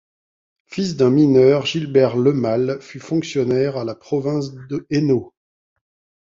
[0.65, 5.31] Fils d’un mineur, Gilbert Lemal fut fonctionnaire à la Province de Hainaut.